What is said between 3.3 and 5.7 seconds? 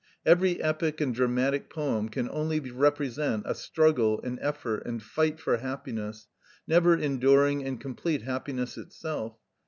a struggle, an effort, and fight for